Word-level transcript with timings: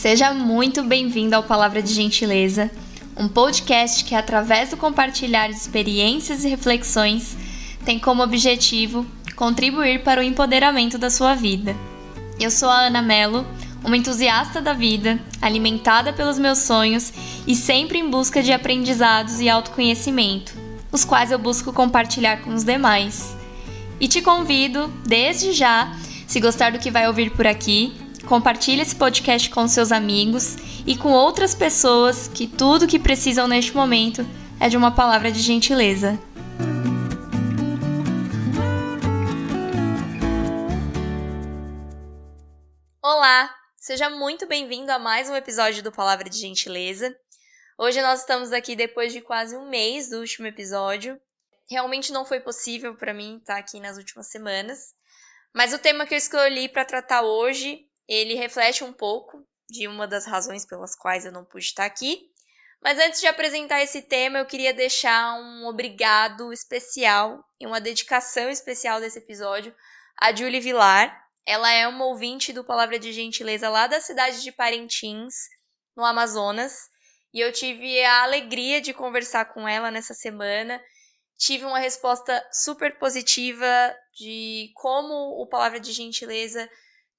Seja 0.00 0.32
muito 0.32 0.82
bem-vindo 0.82 1.36
ao 1.36 1.42
Palavra 1.42 1.82
de 1.82 1.92
Gentileza, 1.92 2.70
um 3.14 3.28
podcast 3.28 4.02
que, 4.02 4.14
através 4.14 4.70
do 4.70 4.78
compartilhar 4.78 5.48
de 5.48 5.56
experiências 5.56 6.42
e 6.42 6.48
reflexões, 6.48 7.36
tem 7.84 7.98
como 7.98 8.22
objetivo 8.22 9.04
contribuir 9.36 10.02
para 10.02 10.22
o 10.22 10.24
empoderamento 10.24 10.96
da 10.96 11.10
sua 11.10 11.34
vida. 11.34 11.76
Eu 12.40 12.50
sou 12.50 12.70
a 12.70 12.86
Ana 12.86 13.02
Mello, 13.02 13.46
uma 13.84 13.94
entusiasta 13.94 14.58
da 14.58 14.72
vida, 14.72 15.20
alimentada 15.42 16.14
pelos 16.14 16.38
meus 16.38 16.60
sonhos 16.60 17.12
e 17.46 17.54
sempre 17.54 17.98
em 17.98 18.08
busca 18.08 18.42
de 18.42 18.54
aprendizados 18.54 19.38
e 19.38 19.50
autoconhecimento, 19.50 20.54
os 20.90 21.04
quais 21.04 21.30
eu 21.30 21.38
busco 21.38 21.74
compartilhar 21.74 22.40
com 22.40 22.54
os 22.54 22.64
demais. 22.64 23.36
E 24.00 24.08
te 24.08 24.22
convido, 24.22 24.90
desde 25.06 25.52
já, 25.52 25.94
se 26.26 26.40
gostar 26.40 26.72
do 26.72 26.78
que 26.78 26.90
vai 26.90 27.06
ouvir 27.06 27.32
por 27.32 27.46
aqui, 27.46 27.92
compartilhe 28.26 28.82
esse 28.82 28.94
podcast 28.94 29.50
com 29.50 29.66
seus 29.66 29.92
amigos 29.92 30.56
e 30.86 30.96
com 30.96 31.12
outras 31.12 31.54
pessoas 31.54 32.28
que 32.28 32.46
tudo 32.46 32.86
que 32.86 32.98
precisam 32.98 33.48
neste 33.48 33.74
momento 33.74 34.26
é 34.58 34.68
de 34.68 34.76
uma 34.76 34.94
palavra 34.94 35.32
de 35.32 35.40
gentileza. 35.40 36.18
Olá, 43.02 43.54
seja 43.76 44.10
muito 44.10 44.46
bem-vindo 44.46 44.92
a 44.92 44.98
mais 44.98 45.28
um 45.28 45.34
episódio 45.34 45.82
do 45.82 45.90
Palavra 45.90 46.28
de 46.28 46.38
Gentileza. 46.38 47.14
Hoje 47.78 48.02
nós 48.02 48.20
estamos 48.20 48.52
aqui 48.52 48.76
depois 48.76 49.12
de 49.12 49.20
quase 49.20 49.56
um 49.56 49.68
mês 49.68 50.10
do 50.10 50.18
último 50.18 50.46
episódio. 50.46 51.18
Realmente 51.68 52.12
não 52.12 52.24
foi 52.24 52.40
possível 52.40 52.94
para 52.94 53.14
mim 53.14 53.38
estar 53.38 53.56
aqui 53.56 53.80
nas 53.80 53.96
últimas 53.96 54.26
semanas, 54.26 54.94
mas 55.54 55.72
o 55.72 55.78
tema 55.78 56.06
que 56.06 56.12
eu 56.12 56.18
escolhi 56.18 56.68
para 56.68 56.84
tratar 56.84 57.22
hoje, 57.22 57.86
ele 58.14 58.34
reflete 58.34 58.82
um 58.82 58.92
pouco 58.92 59.46
de 59.68 59.86
uma 59.86 60.06
das 60.06 60.26
razões 60.26 60.66
pelas 60.66 60.96
quais 60.96 61.24
eu 61.24 61.32
não 61.32 61.44
pude 61.44 61.64
estar 61.64 61.84
aqui. 61.84 62.28
Mas 62.82 62.98
antes 62.98 63.20
de 63.20 63.26
apresentar 63.26 63.82
esse 63.82 64.02
tema, 64.02 64.38
eu 64.38 64.46
queria 64.46 64.74
deixar 64.74 65.34
um 65.34 65.66
obrigado 65.66 66.52
especial 66.52 67.44
e 67.60 67.66
uma 67.66 67.80
dedicação 67.80 68.48
especial 68.48 69.00
desse 69.00 69.18
episódio 69.18 69.74
a 70.20 70.34
Julie 70.34 70.60
Vilar, 70.60 71.18
ela 71.46 71.72
é 71.72 71.88
uma 71.88 72.04
ouvinte 72.04 72.52
do 72.52 72.62
Palavra 72.62 72.98
de 72.98 73.10
Gentileza 73.10 73.70
lá 73.70 73.86
da 73.86 74.02
cidade 74.02 74.42
de 74.42 74.52
Parintins, 74.52 75.34
no 75.96 76.04
Amazonas, 76.04 76.74
e 77.32 77.40
eu 77.40 77.50
tive 77.50 78.04
a 78.04 78.24
alegria 78.24 78.82
de 78.82 78.92
conversar 78.92 79.46
com 79.46 79.66
ela 79.66 79.90
nessa 79.90 80.12
semana. 80.12 80.78
Tive 81.38 81.64
uma 81.64 81.78
resposta 81.78 82.46
super 82.52 82.98
positiva 82.98 83.96
de 84.12 84.70
como 84.74 85.40
o 85.40 85.46
Palavra 85.46 85.80
de 85.80 85.90
Gentileza 85.90 86.68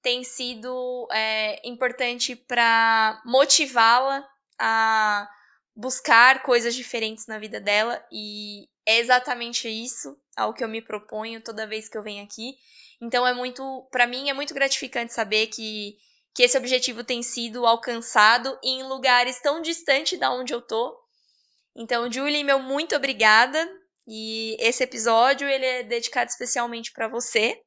tem 0.02 0.24
sido 0.24 1.08
é, 1.12 1.66
importante 1.66 2.34
para 2.34 3.22
motivá-la 3.24 4.28
a 4.58 5.28
buscar 5.74 6.42
coisas 6.42 6.74
diferentes 6.74 7.26
na 7.26 7.38
vida 7.38 7.60
dela, 7.60 8.04
e 8.12 8.68
é 8.84 8.98
exatamente 8.98 9.68
isso 9.68 10.16
ao 10.36 10.52
que 10.52 10.62
eu 10.62 10.68
me 10.68 10.82
proponho 10.82 11.40
toda 11.40 11.66
vez 11.66 11.88
que 11.88 11.96
eu 11.96 12.02
venho 12.02 12.24
aqui. 12.24 12.54
Então 13.00 13.26
é 13.26 13.32
muito, 13.32 13.88
para 13.90 14.06
mim 14.06 14.28
é 14.28 14.32
muito 14.32 14.52
gratificante 14.52 15.14
saber 15.14 15.46
que 15.46 15.96
que 16.34 16.42
esse 16.42 16.56
objetivo 16.56 17.04
tem 17.04 17.22
sido 17.22 17.66
alcançado 17.66 18.58
em 18.62 18.82
lugares 18.84 19.40
tão 19.40 19.60
distantes 19.60 20.18
da 20.18 20.32
onde 20.32 20.52
eu 20.52 20.62
tô. 20.62 20.98
Então, 21.76 22.10
Julie, 22.10 22.44
meu 22.44 22.58
muito 22.58 22.96
obrigada. 22.96 23.68
E 24.06 24.56
esse 24.58 24.82
episódio 24.82 25.48
ele 25.48 25.64
é 25.64 25.82
dedicado 25.82 26.30
especialmente 26.30 26.92
para 26.92 27.06
você. 27.06 27.60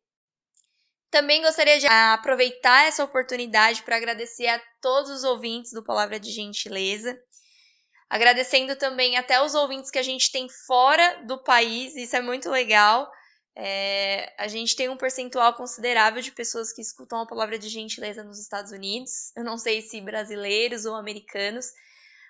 Também 1.09 1.41
gostaria 1.41 1.79
de 1.79 1.87
aproveitar 1.87 2.85
essa 2.85 3.03
oportunidade 3.03 3.83
para 3.83 3.95
agradecer 3.95 4.47
a 4.47 4.61
todos 4.81 5.09
os 5.09 5.23
ouvintes 5.23 5.71
do 5.71 5.83
Palavra 5.83 6.19
de 6.19 6.31
Gentileza. 6.31 7.17
Agradecendo 8.09 8.75
também 8.75 9.17
até 9.17 9.41
os 9.41 9.55
ouvintes 9.55 9.89
que 9.89 9.99
a 9.99 10.03
gente 10.03 10.31
tem 10.31 10.47
fora 10.67 11.23
do 11.25 11.41
país, 11.43 11.95
isso 11.95 12.15
é 12.15 12.21
muito 12.21 12.49
legal. 12.49 13.09
É, 13.57 14.33
a 14.37 14.47
gente 14.47 14.75
tem 14.75 14.89
um 14.89 14.97
percentual 14.97 15.53
considerável 15.53 16.21
de 16.21 16.31
pessoas 16.31 16.73
que 16.73 16.81
escutam 16.81 17.21
a 17.21 17.25
palavra 17.25 17.57
de 17.57 17.69
gentileza 17.69 18.23
nos 18.23 18.39
Estados 18.39 18.71
Unidos. 18.71 19.31
Eu 19.35 19.43
não 19.43 19.57
sei 19.57 19.81
se 19.81 20.01
brasileiros 20.01 20.85
ou 20.85 20.93
americanos, 20.95 21.67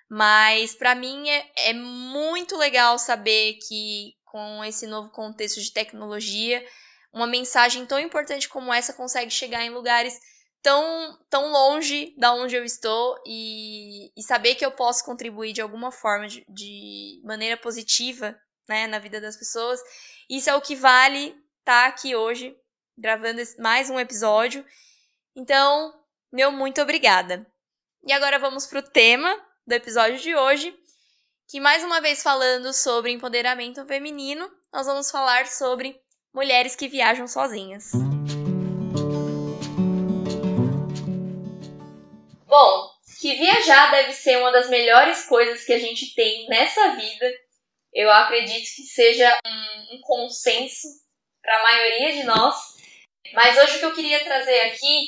mas 0.08 0.76
para 0.76 0.94
mim 0.94 1.28
é, 1.28 1.52
é, 1.70 1.74
muito 1.74 2.56
legal 2.56 3.00
saber 3.00 3.58
que 3.68 4.14
com 4.24 4.64
esse 4.64 4.86
novo 4.86 5.10
contexto 5.10 5.60
de 5.60 5.74
tecnologia, 5.74 6.64
uma 7.16 7.26
mensagem 7.26 7.86
tão 7.86 7.98
importante 7.98 8.48
como 8.48 8.72
essa 8.72 8.94
consegue 8.94 9.32
chegar 9.32 9.64
em 9.64 9.72
lugares 9.72 10.20
tão, 10.62 11.18
tão 11.30 11.52
longe 11.52 12.14
da 12.18 12.34
onde 12.34 12.56
eu 12.56 12.64
estou 12.64 13.18
e, 13.26 14.12
e 14.16 14.22
saber 14.22 14.54
que 14.54 14.66
eu 14.66 14.72
posso 14.72 15.04
contribuir 15.04 15.54
de 15.54 15.62
alguma 15.62 15.92
forma, 15.92 16.28
de, 16.28 16.46
de 16.48 17.22
maneira 17.24 17.58
positiva 17.58 18.38
né, 18.68 18.86
na 18.86 19.00
vida 19.00 19.20
das 19.20 19.36
pessoas 19.36 19.80
isso 20.30 20.50
é 20.50 20.56
o 20.56 20.62
que 20.62 20.76
vale 20.76 21.28
estar 21.60 21.84
tá 21.84 21.86
aqui 21.86 22.16
hoje, 22.16 22.58
gravando 22.98 23.42
mais 23.60 23.90
um 23.90 24.00
episódio. 24.00 24.66
Então, 25.36 25.94
meu 26.32 26.52
muito 26.52 26.82
obrigada. 26.82 27.46
E 28.04 28.12
agora 28.12 28.40
vamos 28.40 28.66
para 28.66 28.80
o 28.80 28.90
tema 28.90 29.30
do 29.66 29.74
episódio 29.74 30.20
de 30.20 30.36
hoje, 30.36 30.76
que 31.48 31.60
mais 31.60 31.84
uma 31.84 32.02
vez 32.02 32.24
falando 32.24 32.74
sobre 32.74 33.12
empoderamento 33.12 33.86
feminino, 33.86 34.50
nós 34.74 34.88
vamos 34.88 35.12
falar 35.12 35.46
sobre 35.48 36.00
mulheres 36.36 36.76
que 36.76 36.88
viajam 36.88 37.28
sozinhas. 37.28 37.94
Bom, 42.46 42.92
que 43.20 43.34
viajar 43.34 43.90
deve 43.90 44.14
ser 44.14 44.38
uma 44.38 44.52
das 44.52 44.70
melhores 44.70 45.26
coisas 45.26 45.64
que 45.64 45.74
a 45.74 45.80
gente 45.80 46.14
tem 46.14 46.48
nessa 46.48 46.96
vida 46.96 47.46
eu 47.96 48.12
acredito 48.12 48.76
que 48.76 48.84
seja 48.84 49.40
um, 49.48 49.96
um 49.96 50.02
consenso 50.02 50.86
para 51.42 51.58
a 51.58 51.64
maioria 51.64 52.12
de 52.12 52.24
nós. 52.24 52.56
Mas 53.34 53.58
hoje 53.58 53.78
o 53.78 53.80
que 53.80 53.86
eu 53.86 53.96
queria 53.96 54.24
trazer 54.26 54.60
aqui 54.64 55.08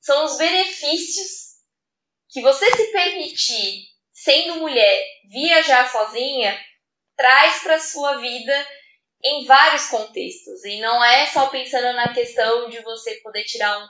são 0.00 0.24
os 0.24 0.38
benefícios 0.38 1.54
que 2.30 2.40
você 2.40 2.70
se 2.70 2.92
permitir, 2.92 3.88
sendo 4.12 4.60
mulher, 4.60 5.04
viajar 5.28 5.90
sozinha, 5.90 6.56
traz 7.16 7.62
para 7.64 7.80
sua 7.80 8.18
vida 8.18 8.68
em 9.24 9.44
vários 9.46 9.86
contextos. 9.86 10.64
E 10.64 10.80
não 10.80 11.02
é 11.02 11.26
só 11.26 11.46
pensando 11.46 11.94
na 11.94 12.12
questão 12.12 12.68
de 12.68 12.80
você 12.80 13.14
poder 13.22 13.44
tirar 13.44 13.78
um, 13.78 13.88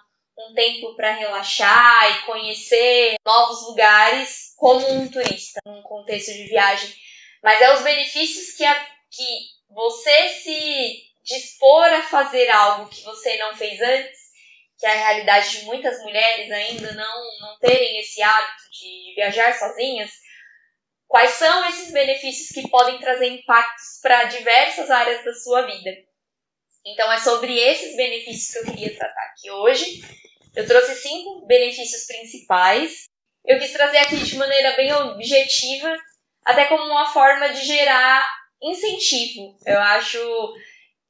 um 0.51 0.55
tempo 0.55 0.95
para 0.95 1.13
relaxar 1.13 2.11
e 2.11 2.27
conhecer 2.27 3.17
novos 3.25 3.67
lugares 3.69 4.55
como 4.57 4.89
um 4.93 5.09
turista, 5.09 5.61
num 5.67 5.83
contexto 5.83 6.33
de 6.33 6.45
viagem 6.45 6.95
mas 7.45 7.61
é 7.61 7.75
os 7.75 7.83
benefícios 7.83 8.57
que, 8.57 8.65
a, 8.65 8.75
que 9.11 9.39
você 9.69 10.29
se 10.31 11.03
dispor 11.23 11.85
a 11.85 12.03
fazer 12.03 12.49
algo 12.49 12.89
que 12.89 13.03
você 13.03 13.37
não 13.37 13.55
fez 13.55 13.79
antes, 13.83 14.19
que 14.79 14.87
é 14.87 14.91
a 14.91 15.09
realidade 15.09 15.59
de 15.59 15.67
muitas 15.67 16.03
mulheres 16.03 16.51
ainda 16.51 16.91
não, 16.95 17.39
não 17.41 17.59
terem 17.59 18.01
esse 18.01 18.23
hábito 18.23 18.63
de 18.73 19.13
viajar 19.15 19.53
sozinhas, 19.59 20.11
quais 21.09 21.31
são 21.33 21.69
esses 21.69 21.93
benefícios 21.93 22.51
que 22.51 22.69
podem 22.69 22.99
trazer 22.99 23.27
impactos 23.27 24.01
para 24.03 24.25
diversas 24.25 24.91
áreas 24.91 25.25
da 25.25 25.33
sua 25.35 25.63
vida. 25.63 25.91
Então 26.87 27.11
é 27.13 27.19
sobre 27.19 27.59
esses 27.59 27.97
benefícios 27.97 28.53
que 28.53 28.59
eu 28.59 28.75
queria 28.75 28.97
tratar 28.97 29.23
aqui 29.23 29.51
hoje. 29.51 30.03
Eu 30.55 30.67
trouxe 30.67 30.95
cinco 30.97 31.47
benefícios 31.47 32.07
principais. 32.07 33.05
Eu 33.45 33.59
quis 33.59 33.73
trazer 33.73 33.99
aqui 33.99 34.17
de 34.17 34.37
maneira 34.37 34.77
bem 34.77 34.93
objetiva 34.93 35.97
até 36.45 36.67
como 36.67 36.85
uma 36.85 37.07
forma 37.07 37.49
de 37.49 37.65
gerar 37.65 38.29
incentivo. 38.63 39.57
Eu 39.67 39.79
acho. 39.81 40.19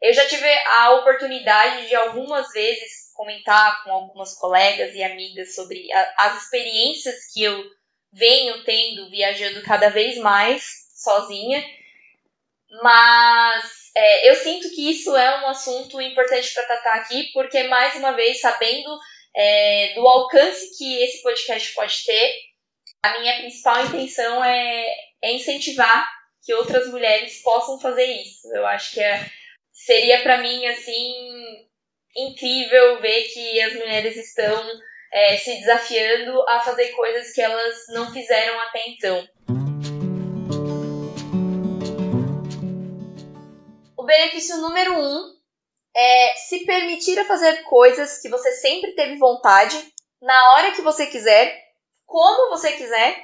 Eu 0.01 0.13
já 0.13 0.27
tive 0.27 0.49
a 0.67 0.93
oportunidade 0.93 1.89
de 1.89 1.95
algumas 1.95 2.49
vezes 2.53 3.11
comentar 3.15 3.83
com 3.85 3.91
algumas 3.91 4.35
colegas 4.35 4.95
e 4.95 5.03
amigas 5.03 5.55
sobre 5.55 5.91
a, 5.93 6.15
as 6.19 6.43
experiências 6.43 7.33
que 7.33 7.43
eu 7.43 7.65
venho 8.15 8.63
tendo 8.65 9.11
viajando 9.11 9.63
cada 9.63 9.91
vez 9.91 10.17
mais 10.19 10.63
sozinha, 10.95 11.63
mas 12.83 13.91
é, 13.95 14.31
eu 14.31 14.37
sinto 14.37 14.71
que 14.71 14.91
isso 14.91 15.15
é 15.17 15.43
um 15.43 15.49
assunto 15.49 16.01
importante 16.01 16.53
para 16.55 16.65
tratar 16.65 16.95
aqui, 16.95 17.31
porque 17.33 17.65
mais 17.65 17.95
uma 17.97 18.13
vez, 18.13 18.41
sabendo 18.41 18.99
é, 19.35 19.93
do 19.95 20.07
alcance 20.07 20.77
que 20.79 21.03
esse 21.03 21.23
podcast 21.23 21.73
pode 21.75 22.05
ter, 22.05 22.35
a 23.03 23.21
minha 23.21 23.37
principal 23.39 23.85
intenção 23.85 24.45
é, 24.45 24.87
é 25.23 25.33
incentivar 25.33 26.09
que 26.43 26.55
outras 26.55 26.89
mulheres 26.89 27.43
possam 27.43 27.81
fazer 27.81 28.07
isso. 28.07 28.49
Eu 28.55 28.67
acho 28.67 28.95
que 28.95 29.01
é, 29.01 29.29
seria 29.73 30.23
para 30.23 30.39
mim 30.39 30.67
assim 30.67 31.67
incrível 32.17 33.01
ver 33.01 33.25
que 33.25 33.61
as 33.61 33.75
mulheres 33.75 34.17
estão 34.17 34.65
é, 35.15 35.37
se 35.37 35.61
desafiando 35.61 36.43
a 36.49 36.61
fazer 36.61 36.89
coisas 36.91 37.33
que 37.33 37.41
elas 37.41 37.87
não 37.91 38.13
fizeram 38.13 38.59
até 38.63 38.89
então. 38.89 39.29
O 43.97 44.03
benefício 44.03 44.57
número 44.57 44.99
um 44.99 45.33
é 45.97 46.35
se 46.35 46.67
permitir 46.67 47.17
a 47.21 47.25
fazer 47.25 47.63
coisas 47.63 48.21
que 48.21 48.29
você 48.29 48.51
sempre 48.51 48.97
teve 48.97 49.17
vontade, 49.17 49.77
na 50.21 50.55
hora 50.55 50.73
que 50.73 50.83
você 50.83 51.07
quiser 51.07 51.63
como 52.05 52.51
você 52.51 52.73
quiser 52.73 53.17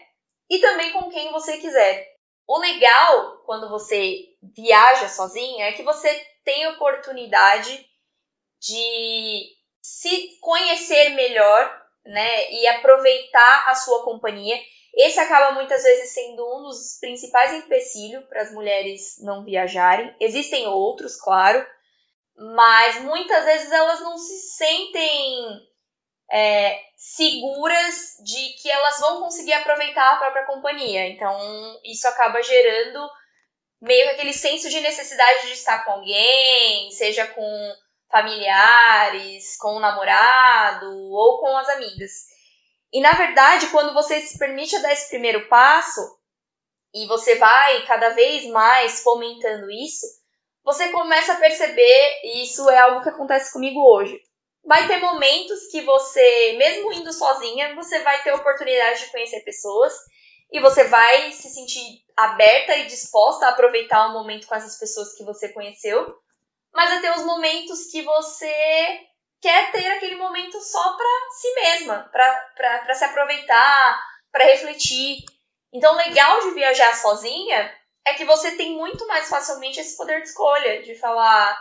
e 0.48 0.58
também 0.60 0.92
com 0.92 1.10
quem 1.10 1.32
você 1.32 1.58
quiser. 1.58 2.06
O 2.46 2.58
legal 2.58 3.42
quando 3.44 3.68
você 3.68 4.28
viaja 4.40 5.08
sozinha 5.08 5.66
é 5.66 5.72
que 5.72 5.82
você 5.82 6.08
tem 6.44 6.68
oportunidade 6.68 7.84
de 8.60 9.59
se 9.82 10.38
conhecer 10.40 11.10
melhor, 11.10 11.80
né, 12.04 12.52
e 12.52 12.66
aproveitar 12.68 13.68
a 13.68 13.74
sua 13.74 14.04
companhia. 14.04 14.58
Esse 14.94 15.20
acaba 15.20 15.52
muitas 15.52 15.82
vezes 15.82 16.12
sendo 16.12 16.42
um 16.56 16.62
dos 16.62 16.98
principais 17.00 17.52
empecilhos 17.52 18.24
para 18.24 18.42
as 18.42 18.52
mulheres 18.52 19.22
não 19.22 19.44
viajarem. 19.44 20.14
Existem 20.18 20.66
outros, 20.66 21.16
claro, 21.16 21.64
mas 22.36 23.00
muitas 23.02 23.44
vezes 23.44 23.70
elas 23.70 24.00
não 24.00 24.18
se 24.18 24.36
sentem 24.56 25.60
é, 26.32 26.80
seguras 26.96 28.16
de 28.24 28.48
que 28.60 28.70
elas 28.70 28.98
vão 29.00 29.20
conseguir 29.20 29.52
aproveitar 29.52 30.12
a 30.12 30.16
própria 30.16 30.46
companhia. 30.46 31.08
Então, 31.08 31.80
isso 31.84 32.08
acaba 32.08 32.42
gerando 32.42 33.08
meio 33.80 34.04
que 34.06 34.14
aquele 34.14 34.32
senso 34.32 34.68
de 34.68 34.80
necessidade 34.80 35.46
de 35.46 35.52
estar 35.52 35.84
com 35.84 35.92
alguém, 35.92 36.90
seja 36.90 37.26
com 37.28 37.74
familiares, 38.10 39.56
com 39.56 39.76
o 39.76 39.80
namorado 39.80 40.90
ou 41.10 41.38
com 41.38 41.56
as 41.56 41.68
amigas. 41.68 42.10
E 42.92 43.00
na 43.00 43.12
verdade, 43.12 43.68
quando 43.68 43.94
você 43.94 44.20
se 44.20 44.38
permite 44.38 44.78
dar 44.80 44.92
esse 44.92 45.08
primeiro 45.08 45.48
passo 45.48 46.00
e 46.92 47.06
você 47.06 47.36
vai 47.36 47.86
cada 47.86 48.10
vez 48.10 48.46
mais 48.46 49.02
fomentando 49.02 49.70
isso, 49.70 50.06
você 50.64 50.88
começa 50.88 51.32
a 51.32 51.36
perceber, 51.36 52.20
e 52.24 52.42
isso 52.42 52.68
é 52.68 52.78
algo 52.78 53.02
que 53.02 53.08
acontece 53.08 53.52
comigo 53.52 53.80
hoje. 53.80 54.20
Vai 54.64 54.86
ter 54.86 54.98
momentos 54.98 55.68
que 55.70 55.80
você, 55.82 56.52
mesmo 56.58 56.92
indo 56.92 57.12
sozinha, 57.12 57.74
você 57.74 58.00
vai 58.00 58.22
ter 58.22 58.32
oportunidade 58.32 59.00
de 59.00 59.10
conhecer 59.10 59.40
pessoas 59.40 59.94
e 60.52 60.60
você 60.60 60.84
vai 60.84 61.32
se 61.32 61.48
sentir 61.48 62.04
aberta 62.16 62.76
e 62.76 62.86
disposta 62.86 63.46
a 63.46 63.50
aproveitar 63.50 64.08
o 64.08 64.12
momento 64.12 64.46
com 64.46 64.54
essas 64.54 64.78
pessoas 64.78 65.14
que 65.14 65.24
você 65.24 65.48
conheceu 65.48 66.14
mas 66.72 66.90
vai 66.90 67.00
ter 67.00 67.10
os 67.10 67.24
momentos 67.24 67.86
que 67.86 68.02
você 68.02 69.00
quer 69.40 69.72
ter 69.72 69.86
aquele 69.88 70.16
momento 70.16 70.60
só 70.60 70.96
para 70.96 71.30
si 71.30 71.54
mesma, 71.54 72.10
para 72.12 72.94
se 72.94 73.04
aproveitar, 73.04 74.04
para 74.30 74.44
refletir. 74.44 75.24
Então, 75.72 75.94
o 75.94 75.96
legal 75.96 76.40
de 76.40 76.50
viajar 76.52 76.94
sozinha 76.94 77.74
é 78.04 78.14
que 78.14 78.24
você 78.24 78.56
tem 78.56 78.76
muito 78.76 79.06
mais 79.06 79.28
facilmente 79.28 79.80
esse 79.80 79.96
poder 79.96 80.20
de 80.22 80.28
escolha, 80.28 80.82
de 80.82 80.94
falar, 80.96 81.58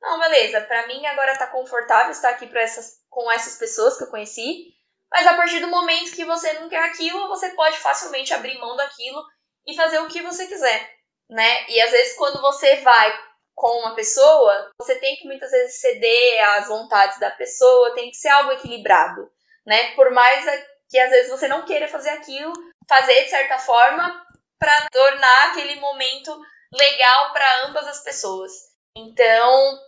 não, 0.00 0.18
beleza, 0.18 0.60
para 0.62 0.86
mim 0.86 1.04
agora 1.06 1.36
tá 1.36 1.46
confortável 1.46 2.10
estar 2.10 2.30
aqui 2.30 2.48
essas, 2.56 3.00
com 3.08 3.30
essas 3.30 3.56
pessoas 3.56 3.96
que 3.96 4.04
eu 4.04 4.10
conheci, 4.10 4.74
mas 5.10 5.26
a 5.26 5.34
partir 5.34 5.60
do 5.60 5.68
momento 5.68 6.12
que 6.12 6.24
você 6.24 6.52
não 6.54 6.68
quer 6.68 6.84
aquilo, 6.84 7.28
você 7.28 7.50
pode 7.50 7.76
facilmente 7.78 8.32
abrir 8.32 8.58
mão 8.58 8.76
daquilo 8.76 9.22
e 9.66 9.74
fazer 9.74 9.98
o 9.98 10.08
que 10.08 10.22
você 10.22 10.46
quiser, 10.46 10.96
né? 11.28 11.68
E 11.68 11.80
às 11.80 11.90
vezes 11.90 12.16
quando 12.16 12.40
você 12.40 12.76
vai 12.76 13.29
com 13.60 13.80
uma 13.80 13.94
pessoa, 13.94 14.72
você 14.80 14.94
tem 14.94 15.16
que 15.16 15.26
muitas 15.26 15.50
vezes 15.50 15.82
ceder 15.82 16.48
às 16.56 16.66
vontades 16.66 17.20
da 17.20 17.30
pessoa, 17.30 17.94
tem 17.94 18.10
que 18.10 18.16
ser 18.16 18.30
algo 18.30 18.52
equilibrado, 18.52 19.30
né? 19.66 19.94
Por 19.94 20.10
mais 20.12 20.46
que 20.88 20.98
às 20.98 21.10
vezes 21.10 21.30
você 21.30 21.46
não 21.46 21.66
queira 21.66 21.86
fazer 21.86 22.08
aquilo, 22.08 22.54
fazer 22.88 23.24
de 23.24 23.28
certa 23.28 23.58
forma 23.58 24.26
para 24.58 24.88
tornar 24.90 25.50
aquele 25.50 25.78
momento 25.78 26.34
legal 26.72 27.34
para 27.34 27.66
ambas 27.66 27.86
as 27.86 28.02
pessoas. 28.02 28.50
Então, 28.96 29.78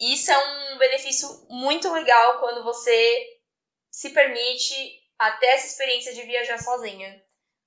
isso 0.00 0.32
é 0.32 0.38
um 0.38 0.78
benefício 0.78 1.28
muito 1.50 1.92
legal 1.92 2.40
quando 2.40 2.64
você 2.64 3.26
se 3.90 4.08
permite 4.08 4.74
até 5.18 5.48
essa 5.48 5.66
experiência 5.66 6.14
de 6.14 6.22
viajar 6.22 6.58
sozinha. 6.58 7.22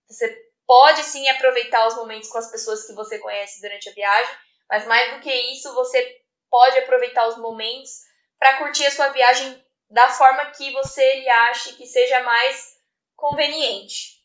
Você 0.09 0.35
pode 0.65 1.03
sim 1.03 1.29
aproveitar 1.29 1.85
os 1.87 1.95
momentos 1.97 2.29
com 2.29 2.39
as 2.39 2.49
pessoas 2.49 2.87
que 2.87 2.93
você 2.93 3.19
conhece 3.19 3.61
durante 3.61 3.89
a 3.89 3.93
viagem, 3.93 4.35
mas 4.69 4.85
mais 4.85 5.13
do 5.13 5.21
que 5.21 5.33
isso, 5.51 5.73
você 5.73 6.21
pode 6.49 6.79
aproveitar 6.79 7.27
os 7.27 7.37
momentos 7.37 7.91
para 8.39 8.57
curtir 8.57 8.85
a 8.85 8.91
sua 8.91 9.09
viagem 9.09 9.63
da 9.89 10.09
forma 10.09 10.51
que 10.51 10.71
você 10.71 11.19
lhe 11.19 11.29
ache 11.29 11.73
que 11.73 11.85
seja 11.85 12.21
mais 12.21 12.75
conveniente. 13.15 14.15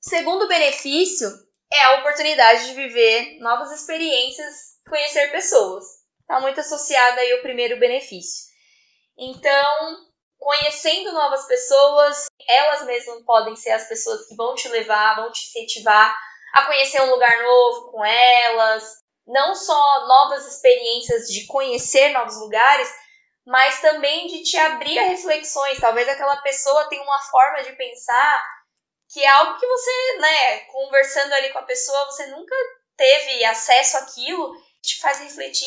Segundo 0.00 0.48
benefício 0.48 1.28
é 1.72 1.80
a 1.82 1.94
oportunidade 2.00 2.66
de 2.66 2.74
viver 2.74 3.38
novas 3.40 3.70
experiências, 3.72 4.78
conhecer 4.88 5.30
pessoas. 5.30 5.84
Está 6.20 6.40
muito 6.40 6.60
associada 6.60 7.20
aí 7.20 7.32
ao 7.32 7.42
primeiro 7.42 7.78
benefício. 7.78 8.50
Então, 9.18 9.96
conhecendo 10.38 11.12
novas 11.12 11.46
pessoas, 11.46 12.26
elas 12.48 12.86
mesmas 12.86 13.22
podem 13.24 13.54
ser 13.56 13.70
as 13.70 13.86
pessoas 13.88 14.26
que 14.26 14.34
vão 14.34 14.54
te 14.54 14.68
levar, 14.68 15.16
vão 15.16 15.30
te 15.30 15.46
incentivar 15.48 16.18
a 16.54 16.62
conhecer 16.66 17.02
um 17.02 17.10
lugar 17.10 17.42
novo 17.42 17.92
com 17.92 18.04
elas, 18.04 19.00
não 19.30 19.54
só 19.54 20.06
novas 20.06 20.46
experiências 20.46 21.28
de 21.28 21.46
conhecer 21.46 22.10
novos 22.10 22.36
lugares, 22.40 22.88
mas 23.46 23.80
também 23.80 24.26
de 24.26 24.42
te 24.42 24.56
abrir 24.56 24.98
a 24.98 25.08
reflexões. 25.08 25.80
Talvez 25.80 26.08
aquela 26.08 26.36
pessoa 26.38 26.88
tenha 26.88 27.02
uma 27.02 27.20
forma 27.22 27.62
de 27.62 27.72
pensar 27.72 28.44
que 29.12 29.22
é 29.22 29.28
algo 29.28 29.58
que 29.58 29.66
você, 29.66 30.18
né, 30.18 30.60
conversando 30.66 31.32
ali 31.32 31.50
com 31.50 31.58
a 31.58 31.64
pessoa, 31.64 32.06
você 32.06 32.26
nunca 32.26 32.54
teve 32.96 33.44
acesso 33.44 33.96
àquilo, 33.98 34.52
te 34.82 35.00
faz 35.00 35.18
refletir 35.20 35.66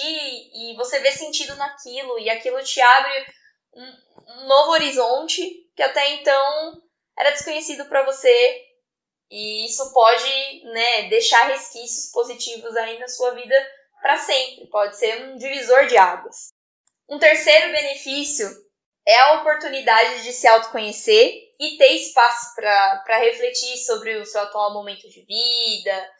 e 0.53 0.75
você 0.77 0.99
vê 0.99 1.11
sentido 1.11 1.55
naquilo, 1.55 2.17
e 2.19 2.29
aquilo 2.29 2.63
te 2.63 2.79
abre 2.79 3.25
um, 3.73 3.93
um 4.29 4.47
novo 4.47 4.71
horizonte 4.71 5.41
que 5.75 5.83
até 5.83 6.07
então 6.13 6.81
era 7.17 7.31
desconhecido 7.31 7.85
para 7.85 8.03
você 8.03 8.62
e 9.33 9.65
isso 9.65 9.91
pode 9.91 10.63
né, 10.65 11.09
deixar 11.09 11.47
resquícios 11.47 12.11
positivos 12.11 12.75
aí 12.77 12.99
na 12.99 13.07
sua 13.07 13.31
vida 13.31 13.55
para 13.99 14.15
sempre. 14.15 14.67
Pode 14.67 14.95
ser 14.95 15.23
um 15.23 15.37
divisor 15.37 15.87
de 15.87 15.97
águas. 15.97 16.53
Um 17.09 17.17
terceiro 17.17 17.71
benefício 17.71 18.47
é 19.07 19.17
a 19.17 19.41
oportunidade 19.41 20.21
de 20.21 20.31
se 20.31 20.47
autoconhecer 20.47 21.33
e 21.59 21.77
ter 21.79 21.93
espaço 21.93 22.53
para 22.55 23.17
refletir 23.17 23.75
sobre 23.77 24.17
o 24.17 24.25
seu 24.25 24.41
atual 24.41 24.71
momento 24.71 25.09
de 25.09 25.25
vida, 25.25 26.11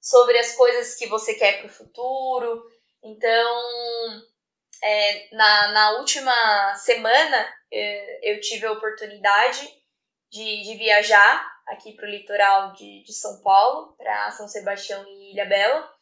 sobre 0.00 0.38
as 0.38 0.54
coisas 0.54 0.94
que 0.94 1.08
você 1.08 1.34
quer 1.34 1.58
para 1.58 1.66
o 1.66 1.74
futuro. 1.74 2.62
Então, 3.02 4.22
é, 4.84 5.34
na, 5.34 5.72
na 5.72 5.90
última 5.98 6.76
semana, 6.76 7.54
é, 7.72 8.32
eu 8.32 8.40
tive 8.40 8.66
a 8.66 8.72
oportunidade 8.72 9.81
de, 10.32 10.62
de 10.62 10.74
viajar 10.76 11.52
aqui 11.68 11.92
para 11.92 12.06
o 12.06 12.10
litoral 12.10 12.72
de, 12.72 13.04
de 13.04 13.12
São 13.12 13.42
Paulo, 13.42 13.94
para 13.96 14.30
São 14.30 14.48
Sebastião 14.48 15.04
e 15.06 15.32
Ilha 15.32 15.44
Bela. 15.44 15.92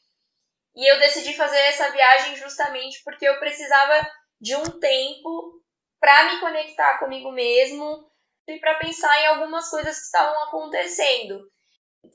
E 0.76 0.90
eu 0.90 1.00
decidi 1.00 1.34
fazer 1.34 1.58
essa 1.58 1.90
viagem 1.90 2.37
justamente 2.37 3.02
porque 3.02 3.28
eu 3.28 3.40
precisava 3.40 4.08
de 4.40 4.54
um 4.54 4.78
tempo 4.78 5.60
para 5.99 6.32
me 6.32 6.40
conectar 6.40 6.99
comigo 6.99 7.32
mesmo 7.32 8.08
e 8.46 8.58
para 8.60 8.76
pensar 8.76 9.20
em 9.20 9.26
algumas 9.26 9.68
coisas 9.68 9.99
que 9.99 10.04
estavam 10.04 10.44
acontecendo. 10.44 11.50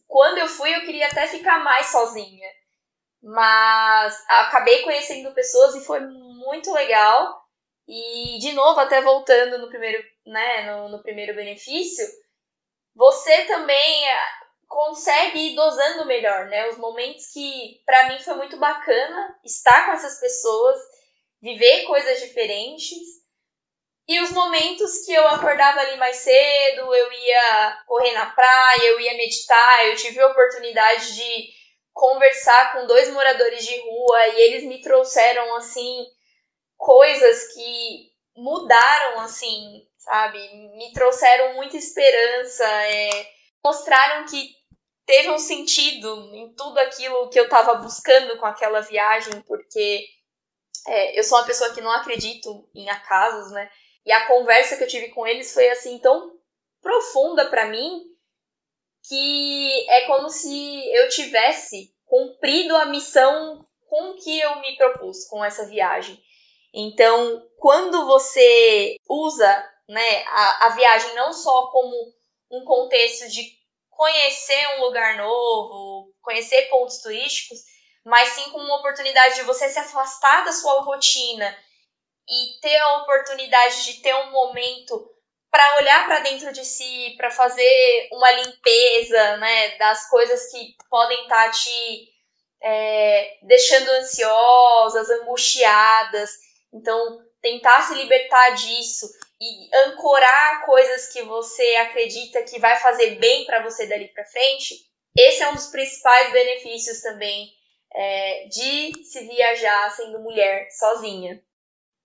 Quando 0.08 0.38
eu 0.38 0.48
fui, 0.48 0.74
eu 0.74 0.86
queria 0.86 1.08
até 1.08 1.28
ficar 1.28 1.64
mais 1.64 1.88
sozinha, 1.88 2.50
mas 3.22 4.24
acabei 4.30 4.84
conhecendo 4.84 5.34
pessoas 5.34 5.76
e 5.76 5.86
foi 5.86 6.00
muito 6.00 6.72
legal. 6.72 7.44
E 7.88 8.40
de 8.40 8.54
novo, 8.54 8.80
até 8.80 9.02
voltando 9.02 9.60
no 9.60 9.68
primeiro, 9.68 10.02
né, 10.26 10.72
no, 10.72 10.90
no 10.90 11.04
primeiro 11.04 11.36
benefício, 11.36 12.06
você 12.96 13.46
também 13.46 14.10
é, 14.10 14.20
consegue 14.68 15.52
ir 15.52 15.56
dosando 15.56 16.06
melhor, 16.06 16.48
né? 16.48 16.70
Os 16.70 16.78
momentos 16.78 17.28
que 17.28 17.82
para 17.86 18.08
mim 18.08 18.20
foi 18.20 18.36
muito 18.36 18.58
bacana 18.58 19.38
estar 19.44 19.86
com 19.86 19.92
essas 19.94 20.20
pessoas, 20.20 20.80
viver 21.42 21.84
coisas 21.84 22.20
diferentes. 22.20 22.98
E 24.08 24.20
os 24.22 24.32
momentos 24.32 25.04
que 25.04 25.14
eu 25.14 25.28
acordava 25.28 25.80
ali 25.80 25.98
mais 25.98 26.18
cedo, 26.18 26.94
eu 26.94 27.12
ia 27.12 27.84
correr 27.88 28.12
na 28.12 28.28
praia, 28.28 28.84
eu 28.84 29.00
ia 29.00 29.18
meditar, 29.18 29.88
eu 29.88 29.96
tive 29.96 30.20
a 30.22 30.28
oportunidade 30.28 31.16
de 31.16 31.50
conversar 31.92 32.74
com 32.74 32.86
dois 32.86 33.10
moradores 33.10 33.66
de 33.66 33.80
rua 33.80 34.28
e 34.28 34.42
eles 34.42 34.64
me 34.64 34.82
trouxeram 34.82 35.56
assim 35.56 36.06
coisas 36.78 37.54
que 37.54 38.12
mudaram 38.36 39.22
assim 39.22 39.86
sabe? 40.06 40.40
Me 40.78 40.94
trouxeram 40.94 41.56
muita 41.56 41.78
esperança, 41.78 42.64
é, 42.64 43.28
mostraram 43.64 44.26
que 44.26 44.56
teve 45.06 45.30
um 45.32 45.40
sentido 45.40 46.30
em 46.34 46.54
tudo 46.54 46.78
aquilo 46.80 47.30
que 47.30 47.40
eu 47.40 47.46
estava 47.46 47.76
buscando 47.76 48.38
com 48.38 48.46
aquela 48.46 48.82
viagem, 48.82 49.42
porque 49.42 50.06
é, 50.88 51.20
eu 51.20 51.24
sou 51.24 51.40
uma 51.40 51.46
pessoa 51.46 51.74
que 51.74 51.82
não 51.82 51.92
acredito 51.92 52.70
em 52.74 52.90
acasos, 52.90 53.52
né? 53.52 53.70
E 54.06 54.12
a 54.12 54.28
conversa 54.28 54.78
que 54.78 54.84
eu 54.84 54.88
tive 54.88 55.10
com 55.10 55.26
eles 55.26 55.52
foi 55.52 55.68
assim 55.70 55.98
tão 55.98 56.32
profunda 56.82 57.50
para 57.50 57.66
mim 57.66 58.04
que 59.08 59.90
é 59.90 60.02
como 60.06 60.30
se 60.30 60.96
eu 60.96 61.10
tivesse 61.10 61.92
cumprido 62.06 62.76
a 62.76 62.86
missão 62.86 63.68
com 63.88 64.14
que 64.16 64.40
eu 64.40 64.60
me 64.62 64.76
propus 64.78 65.26
com 65.28 65.44
essa 65.44 65.66
viagem. 65.68 66.20
Então, 66.78 67.42
quando 67.58 68.06
você 68.06 68.98
usa 69.10 69.74
né, 69.88 70.24
a, 70.28 70.66
a 70.66 70.70
viagem 70.70 71.16
não 71.16 71.32
só 71.32 71.68
como 71.68 72.14
um 72.52 72.66
contexto 72.66 73.30
de 73.30 73.50
conhecer 73.90 74.68
um 74.76 74.82
lugar 74.82 75.16
novo, 75.16 76.14
conhecer 76.22 76.64
pontos 76.64 76.98
turísticos, 76.98 77.60
mas 78.04 78.28
sim 78.30 78.52
como 78.52 78.66
uma 78.66 78.80
oportunidade 78.80 79.36
de 79.36 79.44
você 79.44 79.70
se 79.70 79.80
afastar 79.80 80.44
da 80.44 80.52
sua 80.52 80.82
rotina 80.82 81.58
e 82.28 82.60
ter 82.60 82.76
a 82.76 82.98
oportunidade 82.98 83.86
de 83.86 84.02
ter 84.02 84.14
um 84.14 84.32
momento 84.32 85.10
para 85.50 85.78
olhar 85.78 86.06
para 86.06 86.20
dentro 86.20 86.52
de 86.52 86.66
si, 86.66 87.14
para 87.16 87.32
fazer 87.32 88.10
uma 88.12 88.32
limpeza, 88.32 89.38
né, 89.38 89.78
das 89.78 90.10
coisas 90.10 90.52
que 90.52 90.76
podem 90.90 91.22
estar 91.24 91.46
tá 91.46 91.52
te 91.52 92.14
é, 92.62 93.38
deixando 93.44 93.90
ansiosas, 93.92 95.10
angustiadas. 95.10 96.32
Então, 96.76 97.26
tentar 97.42 97.82
se 97.84 97.96
libertar 97.96 98.50
disso 98.52 99.08
e 99.40 99.70
ancorar 99.88 100.66
coisas 100.66 101.08
que 101.08 101.22
você 101.24 101.76
acredita 101.78 102.44
que 102.44 102.60
vai 102.60 102.76
fazer 102.78 103.16
bem 103.16 103.46
para 103.46 103.64
você 103.64 103.88
dali 103.88 104.10
para 104.10 104.26
frente, 104.26 104.76
esse 105.18 105.42
é 105.42 105.50
um 105.50 105.56
dos 105.56 105.68
principais 105.68 106.34
benefícios 106.34 107.02
também 107.02 107.50
é, 107.94 108.48
de 108.48 109.06
se 109.06 109.26
viajar 109.26 109.90
sendo 109.92 110.20
mulher 110.20 110.68
sozinha. 110.72 111.42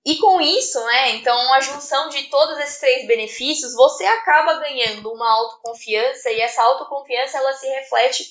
E 0.06 0.16
com 0.18 0.40
isso, 0.40 0.82
né, 0.86 1.10
então 1.16 1.52
a 1.52 1.60
junção 1.60 2.08
de 2.08 2.22
todos 2.30 2.58
esses 2.60 2.78
três 2.78 3.06
benefícios, 3.06 3.74
você 3.74 4.04
acaba 4.04 4.60
ganhando 4.60 5.12
uma 5.12 5.30
autoconfiança 5.30 6.30
e 6.30 6.40
essa 6.40 6.62
autoconfiança 6.62 7.36
ela 7.36 7.52
se 7.52 7.68
reflete 7.68 8.24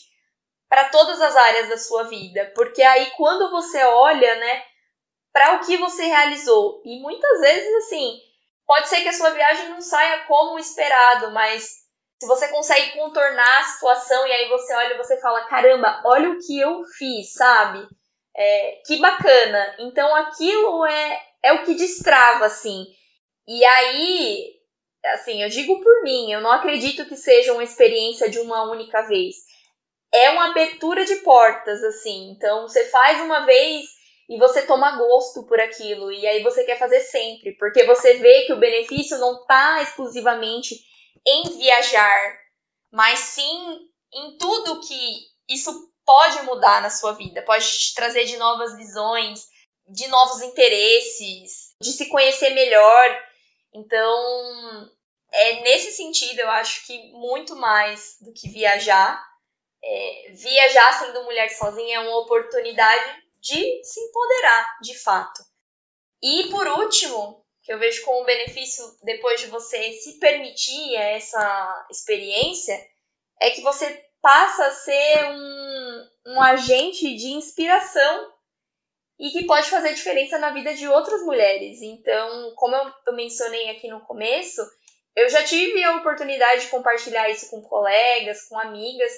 para 0.67 0.89
todas 0.89 1.21
as 1.21 1.35
áreas 1.35 1.69
da 1.69 1.77
sua 1.77 2.03
vida, 2.03 2.51
porque 2.55 2.81
aí 2.81 3.11
quando 3.17 3.51
você 3.51 3.83
olha, 3.83 4.35
né, 4.35 4.63
para 5.39 5.55
o 5.55 5.65
que 5.65 5.77
você 5.77 6.03
realizou, 6.03 6.81
e 6.83 6.99
muitas 6.99 7.39
vezes 7.39 7.73
assim, 7.77 8.19
pode 8.67 8.89
ser 8.89 8.99
que 8.99 9.07
a 9.07 9.13
sua 9.13 9.29
viagem 9.29 9.69
não 9.69 9.79
saia 9.79 10.25
como 10.25 10.59
esperado, 10.59 11.31
mas 11.31 11.63
se 12.19 12.27
você 12.27 12.49
consegue 12.49 12.91
contornar 12.91 13.59
a 13.59 13.63
situação 13.63 14.27
e 14.27 14.31
aí 14.33 14.49
você 14.49 14.75
olha 14.75 14.95
e 14.95 14.97
você 14.97 15.17
fala, 15.21 15.45
caramba, 15.45 16.01
olha 16.03 16.31
o 16.31 16.39
que 16.45 16.59
eu 16.59 16.83
fiz, 16.97 17.31
sabe? 17.35 17.87
É, 18.35 18.81
que 18.85 18.97
bacana. 18.97 19.77
Então 19.79 20.13
aquilo 20.13 20.85
é 20.85 21.21
é 21.41 21.53
o 21.53 21.63
que 21.63 21.73
destrava, 21.73 22.45
assim. 22.45 22.85
E 23.47 23.63
aí, 23.63 24.45
assim, 25.05 25.41
eu 25.41 25.47
digo 25.47 25.81
por 25.81 26.03
mim, 26.03 26.33
eu 26.33 26.41
não 26.41 26.51
acredito 26.51 27.05
que 27.05 27.15
seja 27.15 27.53
uma 27.53 27.63
experiência 27.63 28.29
de 28.29 28.39
uma 28.39 28.69
única 28.69 29.03
vez. 29.03 29.37
É 30.13 30.31
uma 30.31 30.49
abertura 30.49 31.05
de 31.05 31.15
portas, 31.17 31.81
assim. 31.81 32.31
Então, 32.31 32.67
você 32.67 32.83
faz 32.89 33.21
uma 33.21 33.45
vez 33.45 33.98
e 34.29 34.37
você 34.37 34.61
toma 34.61 34.95
gosto 34.95 35.43
por 35.47 35.59
aquilo. 35.59 36.11
E 36.11 36.25
aí 36.27 36.43
você 36.43 36.63
quer 36.63 36.77
fazer 36.77 37.01
sempre, 37.01 37.57
porque 37.57 37.83
você 37.85 38.13
vê 38.13 38.45
que 38.45 38.53
o 38.53 38.59
benefício 38.59 39.17
não 39.17 39.41
está 39.41 39.81
exclusivamente 39.81 40.79
em 41.25 41.57
viajar, 41.57 42.39
mas 42.91 43.17
sim 43.19 43.79
em 44.13 44.37
tudo 44.37 44.81
que 44.81 45.17
isso 45.49 45.91
pode 46.05 46.43
mudar 46.43 46.81
na 46.81 46.91
sua 46.91 47.13
vida, 47.13 47.41
pode 47.41 47.67
te 47.67 47.95
trazer 47.95 48.25
de 48.25 48.37
novas 48.37 48.75
visões, 48.77 49.47
de 49.87 50.07
novos 50.07 50.41
interesses, 50.41 51.75
de 51.81 51.91
se 51.91 52.07
conhecer 52.07 52.51
melhor. 52.51 53.23
Então, 53.73 54.89
é 55.31 55.61
nesse 55.61 55.91
sentido, 55.91 56.39
eu 56.39 56.49
acho 56.49 56.85
que 56.85 57.11
muito 57.13 57.55
mais 57.55 58.17
do 58.21 58.31
que 58.31 58.49
viajar, 58.49 59.23
é, 59.83 60.31
viajar 60.33 60.93
sendo 60.99 61.23
mulher 61.23 61.49
sozinha 61.49 61.97
é 61.97 61.99
uma 61.99 62.19
oportunidade 62.19 63.28
de 63.41 63.83
se 63.83 63.99
empoderar, 63.99 64.77
de 64.81 64.97
fato. 64.97 65.41
E 66.21 66.49
por 66.49 66.67
último, 66.67 67.45
que 67.63 67.73
eu 67.73 67.79
vejo 67.79 68.03
como 68.03 68.25
benefício 68.25 68.83
depois 69.03 69.39
de 69.39 69.47
você 69.47 69.93
se 69.93 70.19
permitir 70.19 70.95
essa 70.95 71.87
experiência, 71.89 72.75
é 73.39 73.51
que 73.51 73.61
você 73.61 74.05
passa 74.21 74.65
a 74.65 74.71
ser 74.71 75.25
um, 75.25 76.09
um 76.33 76.41
agente 76.41 77.15
de 77.15 77.27
inspiração 77.27 78.33
e 79.19 79.29
que 79.29 79.45
pode 79.45 79.69
fazer 79.69 79.93
diferença 79.93 80.37
na 80.37 80.51
vida 80.51 80.73
de 80.73 80.87
outras 80.87 81.21
mulheres. 81.23 81.81
Então, 81.81 82.53
como 82.55 82.75
eu 82.75 83.13
mencionei 83.13 83.69
aqui 83.69 83.87
no 83.87 84.01
começo, 84.01 84.61
eu 85.15 85.29
já 85.29 85.43
tive 85.43 85.83
a 85.83 85.97
oportunidade 85.97 86.61
de 86.61 86.67
compartilhar 86.69 87.29
isso 87.29 87.49
com 87.49 87.61
colegas, 87.61 88.47
com 88.47 88.57
amigas, 88.57 89.11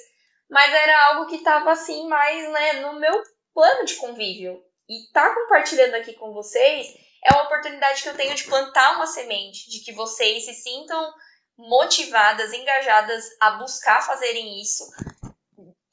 mas 0.50 0.74
era 0.74 1.08
algo 1.08 1.28
que 1.28 1.36
estava 1.36 1.72
assim 1.72 2.08
mais 2.08 2.52
né, 2.52 2.74
no 2.82 3.00
meu 3.00 3.24
plano 3.54 3.86
de 3.86 3.96
convívio. 3.96 4.62
E 4.90 5.12
tá 5.14 5.34
compartilhando 5.34 5.96
aqui 5.96 6.14
com 6.14 6.34
vocês 6.34 6.88
é 7.24 7.32
uma 7.34 7.44
oportunidade 7.44 8.02
que 8.02 8.10
eu 8.10 8.16
tenho 8.16 8.34
de 8.34 8.46
plantar 8.46 8.96
uma 8.96 9.06
semente, 9.06 9.70
de 9.70 9.80
que 9.84 9.94
vocês 9.94 10.46
se 10.46 10.54
sintam 10.56 11.14
motivadas, 11.58 12.52
engajadas 12.52 13.26
a 13.40 13.52
buscar 13.52 14.02
fazerem 14.02 14.60
isso, 14.60 14.84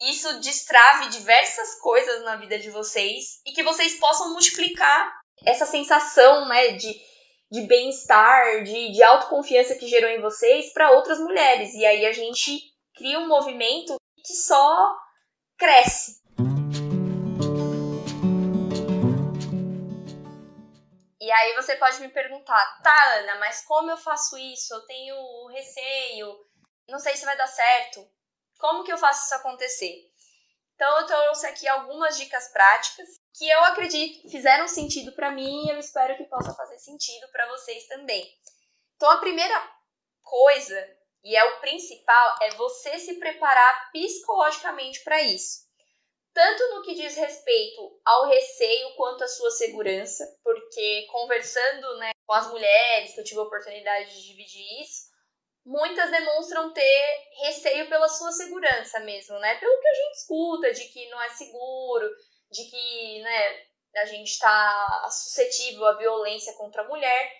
isso 0.00 0.40
destrave 0.40 1.10
diversas 1.10 1.74
coisas 1.80 2.24
na 2.24 2.36
vida 2.36 2.58
de 2.58 2.70
vocês 2.70 3.40
e 3.44 3.52
que 3.52 3.62
vocês 3.62 3.98
possam 3.98 4.32
multiplicar 4.32 5.20
essa 5.44 5.66
sensação, 5.66 6.48
né, 6.48 6.72
de, 6.72 6.94
de 7.50 7.62
bem-estar, 7.62 8.62
de, 8.62 8.92
de 8.92 9.02
autoconfiança 9.02 9.74
que 9.74 9.88
gerou 9.88 10.10
em 10.10 10.20
vocês 10.20 10.72
para 10.72 10.92
outras 10.92 11.18
mulheres. 11.18 11.74
E 11.74 11.84
aí 11.84 12.06
a 12.06 12.12
gente 12.12 12.60
cria 12.94 13.18
um 13.18 13.28
movimento 13.28 13.96
que 14.24 14.34
só 14.34 14.96
cresce. 15.56 16.20
E 21.20 21.30
aí 21.30 21.54
você 21.56 21.75
pode 21.76 22.00
me 22.00 22.08
perguntar, 22.08 22.80
tá, 22.82 23.14
Ana, 23.16 23.37
mas 23.37 23.64
como 23.64 23.90
eu 23.90 23.96
faço 23.96 24.38
isso? 24.38 24.72
Eu 24.72 24.87
tenho 24.87 25.46
receio, 25.48 26.46
não 26.88 26.98
sei 26.98 27.16
se 27.16 27.25
vai 27.25 27.37
dar 27.37 27.48
certo. 27.48 28.08
Como 28.58 28.84
que 28.84 28.92
eu 28.92 28.98
faço 28.98 29.25
isso 29.25 29.34
acontecer? 29.34 30.08
Então 30.75 31.00
eu 31.00 31.06
trouxe 31.06 31.46
aqui 31.46 31.66
algumas 31.66 32.16
dicas 32.16 32.52
práticas 32.52 33.08
que 33.37 33.48
eu 33.48 33.64
acredito 33.64 34.28
fizeram 34.30 34.68
sentido 34.68 35.12
para 35.12 35.30
mim 35.30 35.66
e 35.66 35.70
eu 35.70 35.78
espero 35.78 36.16
que 36.16 36.25
possa 36.25 36.54
fazer 36.54 36.78
sentido 36.78 37.28
para 37.32 37.48
vocês 37.48 37.87
também. 37.88 38.25
Então 38.94 39.10
a 39.10 39.18
primeira 39.18 39.78
coisa, 40.22 40.96
e 41.25 41.37
é 41.37 41.44
o 41.44 41.60
principal, 41.60 42.37
é 42.42 42.50
você 42.54 42.98
se 42.98 43.14
preparar 43.18 43.90
psicologicamente 43.90 45.02
para 45.02 45.20
isso. 45.22 45.67
Tanto 46.38 46.68
no 46.73 46.83
que 46.83 46.95
diz 46.95 47.16
respeito 47.16 48.00
ao 48.04 48.28
receio 48.28 48.95
quanto 48.95 49.25
à 49.25 49.26
sua 49.26 49.50
segurança, 49.50 50.25
porque 50.45 51.04
conversando 51.11 51.97
né, 51.97 52.12
com 52.25 52.33
as 52.33 52.47
mulheres, 52.47 53.12
que 53.12 53.18
eu 53.18 53.25
tive 53.25 53.40
a 53.40 53.42
oportunidade 53.42 54.14
de 54.14 54.28
dividir 54.28 54.80
isso, 54.80 55.09
muitas 55.66 56.12
demonstram 56.12 56.73
ter 56.73 57.28
receio 57.42 57.88
pela 57.88 58.09
sua 58.09 58.30
segurança 58.30 59.00
mesmo, 59.00 59.37
né? 59.40 59.57
Pelo 59.57 59.80
que 59.80 59.88
a 59.88 59.95
gente 59.95 60.14
escuta, 60.14 60.73
de 60.73 60.85
que 60.85 61.11
não 61.11 61.21
é 61.21 61.28
seguro, 61.30 62.09
de 62.52 62.71
que, 62.71 63.21
né, 63.21 63.66
a 63.97 64.04
gente 64.04 64.28
está 64.28 65.09
suscetível 65.11 65.87
à 65.87 65.95
violência 65.95 66.52
contra 66.52 66.83
a 66.83 66.88
mulher. 66.88 67.33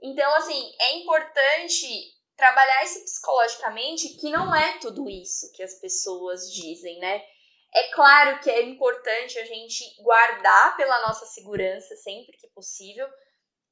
Então, 0.00 0.32
assim, 0.36 0.72
é 0.82 0.92
importante 0.98 2.14
trabalhar 2.36 2.84
isso 2.84 3.02
psicologicamente, 3.02 4.20
que 4.20 4.30
não 4.30 4.54
é 4.54 4.78
tudo 4.78 5.10
isso 5.10 5.50
que 5.52 5.64
as 5.64 5.80
pessoas 5.80 6.48
dizem, 6.52 7.00
né? 7.00 7.26
É 7.74 7.84
claro 7.92 8.40
que 8.40 8.50
é 8.50 8.62
importante 8.62 9.38
a 9.38 9.44
gente 9.44 10.02
guardar 10.02 10.76
pela 10.76 11.06
nossa 11.06 11.26
segurança 11.26 11.94
sempre 11.96 12.36
que 12.36 12.48
possível, 12.48 13.06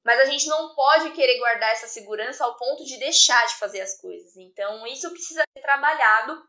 mas 0.04 0.20
a 0.20 0.26
gente 0.26 0.46
não 0.46 0.74
pode 0.74 1.10
querer 1.12 1.38
guardar 1.38 1.72
essa 1.72 1.86
segurança 1.86 2.44
ao 2.44 2.56
ponto 2.56 2.84
de 2.84 2.98
deixar 2.98 3.46
de 3.46 3.54
fazer 3.54 3.80
as 3.80 3.98
coisas. 3.98 4.36
Então, 4.36 4.86
isso 4.86 5.10
precisa 5.10 5.42
ser 5.56 5.62
trabalhado 5.62 6.46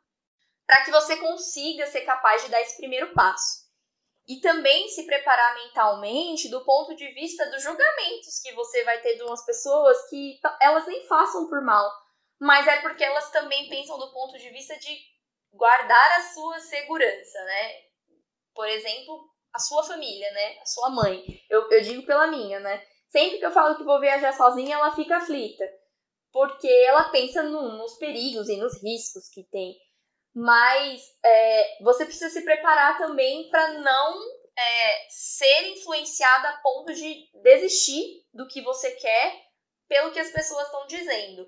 para 0.68 0.84
que 0.84 0.92
você 0.92 1.16
consiga 1.18 1.88
ser 1.88 2.02
capaz 2.02 2.44
de 2.44 2.50
dar 2.50 2.62
esse 2.62 2.76
primeiro 2.76 3.14
passo. 3.14 3.64
E 4.28 4.42
também 4.42 4.90
se 4.90 5.06
preparar 5.06 5.56
mentalmente 5.56 6.50
do 6.50 6.66
ponto 6.66 6.96
de 6.96 7.08
vista 7.14 7.50
dos 7.52 7.62
julgamentos 7.62 8.40
que 8.40 8.52
você 8.54 8.84
vai 8.84 9.00
ter 9.00 9.16
de 9.16 9.24
umas 9.24 9.46
pessoas 9.46 10.10
que 10.10 10.40
elas 10.60 10.88
nem 10.88 11.08
façam 11.08 11.48
por 11.48 11.62
mal, 11.62 11.90
mas 12.40 12.68
é 12.68 12.82
porque 12.82 13.04
elas 13.04 13.30
também 13.30 13.70
pensam 13.70 14.00
do 14.00 14.12
ponto 14.12 14.38
de 14.38 14.50
vista 14.50 14.78
de 14.80 14.98
guardar 15.56 16.20
a 16.20 16.24
sua 16.34 16.60
segurança, 16.60 17.44
né? 17.46 17.72
Por 18.54 18.68
exemplo, 18.68 19.30
a 19.54 19.60
sua 19.60 19.84
família, 19.84 20.32
né? 20.32 20.60
A 20.60 20.66
sua 20.66 20.90
mãe. 20.90 21.24
Eu, 21.50 21.70
eu 21.72 21.82
digo 21.82 22.06
pela 22.06 22.28
minha, 22.28 22.60
né? 22.60 22.86
Sempre 23.10 23.40
que 23.40 23.46
eu 23.46 23.52
falo 23.52 23.78
que 23.78 23.84
vou 23.84 24.00
viajar 24.00 24.34
sozinha, 24.34 24.76
ela 24.76 24.96
fica 24.96 25.18
aflita. 25.18 25.66
Porque 26.32 26.68
ela 26.68 27.10
pensa 27.10 27.44
no, 27.44 27.78
nos 27.78 27.98
perigos 27.98 28.50
e 28.50 28.58
nos 28.58 28.82
riscos 28.84 29.30
que 29.30 29.44
tem. 29.44 29.76
Mas 30.34 31.02
é, 31.24 31.84
você 31.84 32.06
precisa 32.06 32.30
se 32.30 32.44
preparar 32.44 32.98
também 32.98 33.50
para 33.50 33.80
não 33.80 34.22
é, 34.58 35.08
ser 35.10 35.70
influenciada 35.70 36.50
a 36.50 36.58
ponto 36.58 36.94
de 36.94 37.30
desistir 37.42 38.26
do 38.34 38.48
que 38.48 38.62
você 38.62 38.92
quer 38.92 39.46
pelo 39.88 40.12
que 40.12 40.20
as 40.20 40.32
pessoas 40.32 40.66
estão 40.66 40.86
dizendo. 40.88 41.48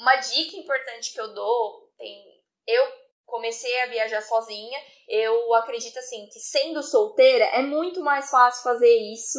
Uma 0.00 0.16
dica 0.16 0.56
importante 0.56 1.12
que 1.12 1.20
eu 1.20 1.34
dou, 1.34 1.92
tem, 1.98 2.42
eu 2.66 3.05
comecei 3.26 3.82
a 3.82 3.86
viajar 3.86 4.22
sozinha, 4.22 4.78
eu 5.08 5.52
acredito 5.54 5.98
assim 5.98 6.26
que 6.32 6.38
sendo 6.38 6.82
solteira 6.82 7.44
é 7.46 7.62
muito 7.62 8.00
mais 8.00 8.30
fácil 8.30 8.62
fazer 8.62 8.96
isso, 9.12 9.38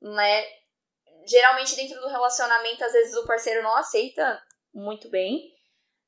né? 0.00 0.44
geralmente 1.26 1.76
dentro 1.76 2.00
do 2.00 2.08
relacionamento, 2.08 2.84
às 2.84 2.92
vezes 2.92 3.14
o 3.14 3.26
parceiro 3.26 3.62
não 3.62 3.74
aceita 3.76 4.42
muito 4.74 5.08
bem. 5.08 5.52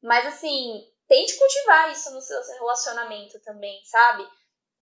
Mas 0.03 0.27
assim, 0.27 0.83
tente 1.09 1.37
cultivar 1.37 1.93
isso 1.93 2.13
no 2.13 2.21
seu 2.21 2.41
relacionamento 2.55 3.41
também, 3.43 3.81
sabe? 3.85 4.27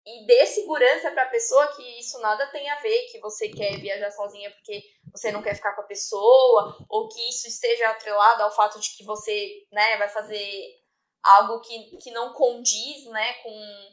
E 0.05 0.27
dê 0.27 0.47
segurança 0.47 1.13
para 1.13 1.23
a 1.23 1.31
pessoa 1.31 1.77
que 1.77 2.01
isso 2.01 2.19
nada 2.21 2.47
tem 2.49 2.69
a 2.71 2.81
ver, 2.81 3.07
que 3.11 3.21
você 3.21 3.49
quer 3.49 3.79
viajar 3.79 4.11
sozinha 4.11 4.51
porque 4.51 4.83
você 5.13 5.31
não 5.31 5.43
quer 5.43 5.55
ficar 5.55 5.75
com 5.77 5.83
a 5.83 5.87
pessoa, 5.87 6.77
ou 6.89 7.09
que 7.09 7.29
isso 7.29 7.47
esteja 7.47 7.89
atrelado 7.89 8.43
ao 8.43 8.55
fato 8.55 8.81
de 8.81 8.97
que 8.97 9.05
você, 9.05 9.65
né, 9.71 9.97
vai 9.99 10.09
fazer 10.09 10.82
algo 11.23 11.61
que, 11.61 11.97
que 11.99 12.11
não 12.11 12.33
condiz, 12.33 13.05
né, 13.07 13.35
com, 13.35 13.89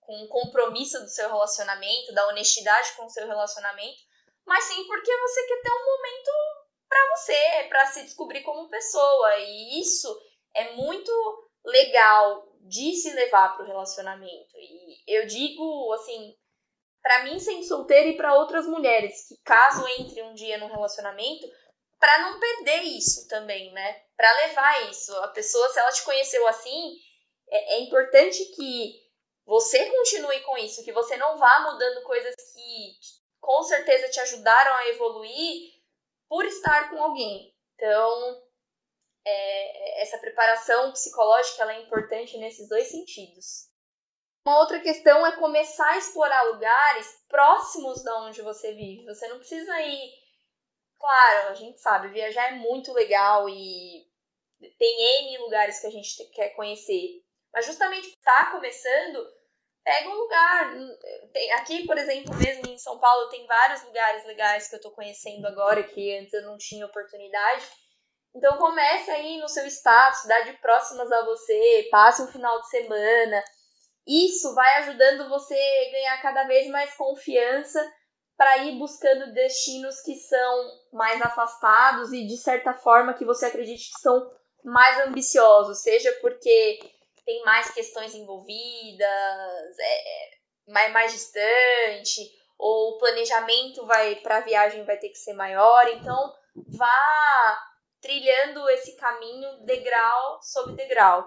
com 0.00 0.24
o 0.24 0.28
compromisso 0.28 1.00
do 1.00 1.08
seu 1.08 1.28
relacionamento, 1.28 2.12
da 2.12 2.28
honestidade 2.28 2.92
com 2.96 3.06
o 3.06 3.10
seu 3.10 3.26
relacionamento, 3.26 3.98
mas 4.44 4.64
sim 4.64 4.84
porque 4.86 5.16
você 5.18 5.46
quer 5.46 5.62
ter 5.62 5.70
um 5.70 5.84
momento 5.84 6.30
para 6.88 7.16
você, 7.16 7.68
para 7.68 7.86
se 7.86 8.02
descobrir 8.02 8.42
como 8.42 8.68
pessoa. 8.68 9.36
E 9.38 9.80
isso 9.80 10.20
é 10.54 10.72
muito 10.72 11.12
legal 11.64 12.48
de 12.60 12.94
se 12.94 13.12
levar 13.12 13.56
para 13.56 13.64
o 13.64 13.68
relacionamento. 13.68 14.56
E 14.56 15.02
eu 15.06 15.26
digo 15.26 15.92
assim, 15.94 16.36
para 17.00 17.24
mim 17.24 17.38
sendo 17.38 17.64
solteira 17.64 18.08
e 18.08 18.16
para 18.16 18.34
outras 18.34 18.66
mulheres 18.66 19.26
que 19.28 19.36
caso 19.44 19.86
entre 19.98 20.22
um 20.22 20.34
dia 20.34 20.58
no 20.58 20.68
relacionamento, 20.68 21.46
para 22.02 22.18
não 22.18 22.40
perder 22.40 22.82
isso 22.82 23.28
também, 23.28 23.72
né? 23.72 24.02
Para 24.16 24.32
levar 24.38 24.90
isso. 24.90 25.16
A 25.18 25.28
pessoa, 25.28 25.68
se 25.68 25.78
ela 25.78 25.92
te 25.92 26.02
conheceu 26.02 26.44
assim, 26.48 26.96
é, 27.48 27.74
é 27.74 27.80
importante 27.82 28.44
que 28.56 29.00
você 29.46 29.88
continue 29.88 30.40
com 30.40 30.58
isso, 30.58 30.82
que 30.82 30.90
você 30.90 31.16
não 31.16 31.38
vá 31.38 31.60
mudando 31.60 32.02
coisas 32.02 32.34
que 32.34 32.98
com 33.40 33.62
certeza 33.62 34.08
te 34.08 34.18
ajudaram 34.18 34.74
a 34.74 34.88
evoluir 34.88 35.74
por 36.28 36.44
estar 36.44 36.90
com 36.90 37.00
alguém. 37.00 37.54
Então, 37.76 38.42
é, 39.24 40.02
essa 40.02 40.18
preparação 40.18 40.90
psicológica 40.90 41.62
ela 41.62 41.74
é 41.74 41.82
importante 41.82 42.36
nesses 42.36 42.68
dois 42.68 42.88
sentidos. 42.88 43.70
Uma 44.44 44.58
outra 44.58 44.80
questão 44.80 45.24
é 45.24 45.36
começar 45.36 45.88
a 45.90 45.98
explorar 45.98 46.42
lugares 46.50 47.06
próximos 47.28 48.02
da 48.02 48.24
onde 48.24 48.42
você 48.42 48.72
vive. 48.72 49.04
Você 49.04 49.28
não 49.28 49.38
precisa 49.38 49.80
ir. 49.82 50.22
Claro, 51.02 51.48
a 51.48 51.54
gente 51.54 51.80
sabe, 51.80 52.10
viajar 52.10 52.52
é 52.52 52.52
muito 52.52 52.92
legal 52.92 53.48
e 53.48 54.06
tem 54.78 55.24
N 55.24 55.38
lugares 55.38 55.80
que 55.80 55.88
a 55.88 55.90
gente 55.90 56.24
quer 56.26 56.50
conhecer. 56.50 57.20
Mas 57.52 57.66
justamente 57.66 58.06
estar 58.06 58.44
tá 58.44 58.52
começando, 58.52 59.26
pega 59.82 60.08
um 60.08 60.14
lugar. 60.14 60.72
Aqui, 61.56 61.88
por 61.88 61.98
exemplo, 61.98 62.32
mesmo 62.36 62.68
em 62.68 62.78
São 62.78 63.00
Paulo, 63.00 63.28
tem 63.30 63.44
vários 63.48 63.82
lugares 63.82 64.24
legais 64.26 64.68
que 64.68 64.76
eu 64.76 64.78
estou 64.78 64.92
conhecendo 64.92 65.44
agora 65.48 65.82
que 65.82 66.16
antes 66.18 66.32
eu 66.34 66.42
não 66.42 66.56
tinha 66.56 66.86
oportunidade. 66.86 67.66
Então 68.32 68.56
comece 68.58 69.10
aí 69.10 69.38
no 69.38 69.48
seu 69.48 69.66
estado, 69.66 70.14
cidade 70.14 70.52
próximas 70.58 71.10
a 71.10 71.24
você, 71.24 71.88
passe 71.90 72.22
um 72.22 72.28
final 72.28 72.60
de 72.60 72.70
semana. 72.70 73.42
Isso 74.06 74.54
vai 74.54 74.72
ajudando 74.78 75.28
você 75.28 75.54
a 75.54 75.90
ganhar 75.90 76.22
cada 76.22 76.44
vez 76.44 76.68
mais 76.68 76.94
confiança 76.94 77.92
para 78.42 78.64
ir 78.64 78.76
buscando 78.76 79.32
destinos 79.32 80.00
que 80.00 80.16
são 80.16 80.80
mais 80.92 81.22
afastados 81.22 82.12
e 82.12 82.26
de 82.26 82.36
certa 82.36 82.74
forma 82.74 83.14
que 83.14 83.24
você 83.24 83.46
acredite 83.46 83.92
que 83.92 84.00
são 84.00 84.34
mais 84.64 85.06
ambiciosos, 85.06 85.80
seja 85.80 86.10
porque 86.20 86.80
tem 87.24 87.44
mais 87.44 87.70
questões 87.70 88.12
envolvidas, 88.16 89.78
é, 89.78 90.30
mais, 90.66 90.92
mais 90.92 91.12
distante, 91.12 92.32
ou 92.58 92.96
o 92.96 92.98
planejamento 92.98 93.86
vai 93.86 94.16
para 94.16 94.38
a 94.38 94.40
viagem 94.40 94.84
vai 94.84 94.96
ter 94.96 95.10
que 95.10 95.18
ser 95.18 95.34
maior, 95.34 95.86
então 95.90 96.34
vá 96.76 97.62
trilhando 98.00 98.68
esse 98.70 98.96
caminho 98.96 99.64
degrau 99.64 100.40
sobre 100.42 100.74
degrau. 100.74 101.24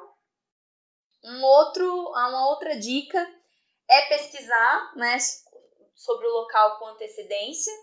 Um 1.23 1.41
outro, 1.45 2.09
uma 2.09 2.49
outra 2.49 2.77
dica 2.77 3.25
é 3.89 4.01
pesquisar 4.07 4.91
né, 4.97 5.17
sobre 5.95 6.27
o 6.27 6.33
local 6.33 6.77
com 6.77 6.87
antecedência, 6.87 7.73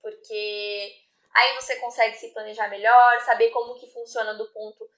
porque 0.00 0.94
aí 1.34 1.54
você 1.54 1.76
consegue 1.76 2.16
se 2.16 2.32
planejar 2.32 2.68
melhor, 2.68 3.20
saber 3.22 3.50
como 3.50 3.78
que 3.78 3.90
funciona 3.92 4.34
do 4.34 4.52
ponto 4.52 4.88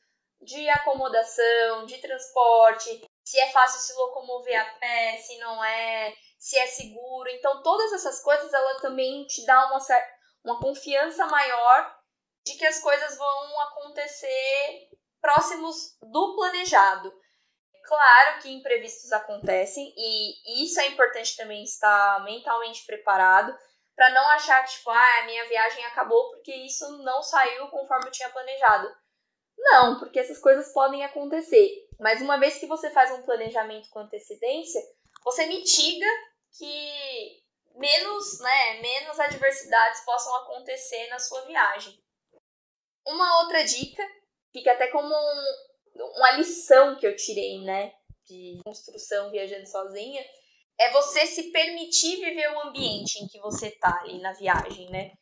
de 0.42 0.68
acomodação, 0.68 1.87
de 1.87 1.98
transporte, 1.98 3.08
se 3.24 3.40
é 3.40 3.50
fácil 3.50 3.80
se 3.80 3.94
locomover 3.94 4.60
a 4.60 4.64
pé, 4.78 5.16
se 5.18 5.38
não 5.38 5.64
é, 5.64 6.14
se 6.38 6.58
é 6.58 6.66
seguro. 6.66 7.28
Então 7.30 7.62
todas 7.62 7.92
essas 7.92 8.22
coisas 8.22 8.52
ela 8.52 8.80
também 8.80 9.24
te 9.26 9.44
dá 9.46 9.66
uma, 9.66 9.78
uma 10.44 10.60
confiança 10.60 11.26
maior 11.26 11.96
de 12.44 12.54
que 12.54 12.66
as 12.66 12.80
coisas 12.80 13.16
vão 13.16 13.60
acontecer 13.60 14.88
próximos 15.20 15.96
do 16.02 16.37
planejado. 16.37 17.12
Claro 17.87 18.40
que 18.40 18.51
imprevistos 18.51 19.12
acontecem 19.12 19.92
e 19.97 20.64
isso 20.64 20.81
é 20.81 20.87
importante 20.88 21.37
também 21.37 21.62
estar 21.62 22.25
mentalmente 22.25 22.85
preparado 22.87 23.55
para 23.94 24.11
não 24.11 24.27
achar 24.31 24.64
que 24.64 24.73
tipo, 24.73 24.90
ah, 24.90 25.18
a 25.20 25.27
minha 25.27 25.47
viagem 25.49 25.85
acabou 25.85 26.31
porque 26.31 26.53
isso 26.53 26.99
não 27.03 27.23
saiu 27.23 27.68
conforme 27.68 28.07
eu 28.07 28.12
tinha 28.12 28.31
planejado. 28.31 28.90
Não, 29.57 29.99
porque 29.99 30.18
essas 30.18 30.40
coisas 30.40 30.73
podem 30.73 31.05
acontecer. 31.05 31.70
Mas 32.01 32.20
uma 32.20 32.38
vez 32.38 32.59
que 32.59 32.66
você 32.66 32.90
faz 32.90 33.11
um 33.12 33.23
planejamento 33.23 33.88
com 33.90 34.01
antecedência, 34.01 34.81
você 35.23 35.47
mitiga 35.47 36.07
que 36.59 37.42
menos, 37.75 38.40
né, 38.40 38.81
menos 38.81 39.18
adversidades 39.20 40.05
possam 40.05 40.35
acontecer 40.37 41.09
na 41.09 41.18
sua 41.18 41.42
viagem. 41.42 41.99
Uma 43.07 43.42
outra 43.42 43.62
dica, 43.62 44.03
fica 44.53 44.73
até 44.73 44.88
como 44.88 45.14
um, 45.14 45.44
uma 45.94 46.33
lição 46.33 46.96
que 46.96 47.07
eu 47.07 47.16
tirei, 47.16 47.61
né, 47.62 47.92
de 48.26 48.61
construção 48.64 49.30
viajando 49.30 49.68
sozinha, 49.68 50.24
é 50.78 50.90
você 50.90 51.26
se 51.26 51.52
permitir 51.52 52.16
viver 52.16 52.48
o 52.50 52.61
ambiente 52.62 53.22
em 53.22 53.28
que 53.28 53.38
você 53.38 53.70
tá 53.70 54.00
ali 54.00 54.20
na 54.20 54.33
viagem, 54.33 54.90
né? 54.90 55.12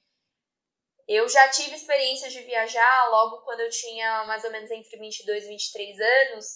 Eu 1.07 1.29
já 1.29 1.49
tive 1.49 1.75
experiências 1.75 2.33
de 2.33 2.41
viajar 2.43 3.11
logo 3.11 3.43
quando 3.43 3.61
eu 3.61 3.69
tinha 3.69 4.25
mais 4.25 4.45
ou 4.45 4.51
menos 4.51 4.71
entre 4.71 4.99
22 4.99 5.45
e 5.45 5.49
23 5.49 6.01
anos. 6.01 6.47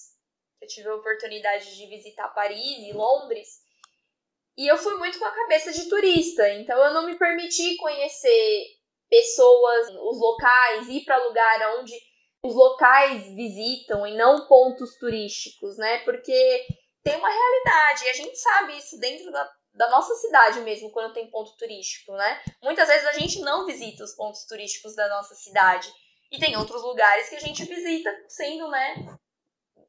Eu 0.63 0.69
tive 0.69 0.89
a 0.89 0.95
oportunidade 0.95 1.77
de 1.77 1.87
visitar 1.87 2.29
Paris 2.29 2.89
e 2.89 2.93
Londres. 2.93 3.49
E 4.57 4.71
eu 4.71 4.79
fui 4.79 4.97
muito 4.97 5.19
com 5.19 5.27
a 5.27 5.35
cabeça 5.35 5.73
de 5.73 5.87
turista, 5.89 6.49
então 6.55 6.83
eu 6.83 6.95
não 6.95 7.05
me 7.05 7.19
permiti 7.19 7.77
conhecer 7.77 8.65
pessoas, 9.11 9.89
os 9.89 10.19
locais, 10.19 10.89
ir 10.89 11.05
para 11.05 11.23
lugar 11.27 11.79
onde 11.79 11.93
os 12.47 12.55
locais 12.55 13.27
visitam 13.35 14.07
e 14.07 14.17
não 14.17 14.47
pontos 14.47 14.97
turísticos, 14.99 15.77
né? 15.77 15.99
Porque 15.99 16.67
tem 17.03 17.17
uma 17.17 17.29
realidade 17.29 18.05
e 18.05 18.09
a 18.09 18.15
gente 18.15 18.37
sabe 18.37 18.77
isso 18.79 18.99
dentro 18.99 19.31
da, 19.31 19.51
da 19.75 19.91
nossa 19.91 20.15
cidade 20.17 20.61
mesmo, 20.61 20.91
quando 20.91 21.13
tem 21.13 21.31
ponto 21.31 21.57
turístico, 21.57 22.13
né? 22.13 22.43
Muitas 22.63 22.89
vezes 22.89 23.07
a 23.07 23.13
gente 23.13 23.41
não 23.41 23.67
visita 23.67 24.05
os 24.05 24.15
pontos 24.15 24.45
turísticos 24.45 24.95
da 24.95 25.09
nossa 25.09 25.35
cidade 25.35 25.93
e 26.31 26.39
tem 26.39 26.57
outros 26.57 26.83
lugares 26.83 27.29
que 27.29 27.37
a 27.37 27.41
gente 27.41 27.65
visita 27.65 28.11
sendo, 28.29 28.69
né, 28.69 29.19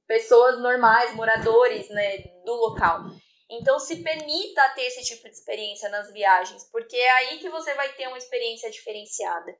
pessoas 0.06 0.60
normais, 0.60 1.14
moradores, 1.16 1.90
né, 1.90 2.18
do 2.46 2.54
local. 2.54 3.06
Então, 3.50 3.80
se 3.80 4.04
permita 4.04 4.70
ter 4.76 4.84
esse 4.84 5.04
tipo 5.06 5.24
de 5.24 5.36
experiência 5.36 5.90
nas 5.90 6.12
viagens, 6.12 6.70
porque 6.72 6.98
é 6.98 7.10
aí 7.12 7.40
que 7.40 7.50
você 7.50 7.74
vai 7.76 7.92
ter 7.94 8.08
uma 8.08 8.18
experiência 8.18 8.70
diferenciada. 8.70 9.56